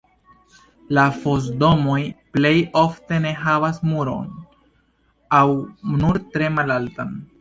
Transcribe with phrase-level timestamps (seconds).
[0.97, 1.99] La fos-domoj
[2.37, 2.53] plej
[2.83, 4.33] ofte ne havas muron
[5.41, 5.45] aŭ
[6.01, 7.15] nur tre malaltan.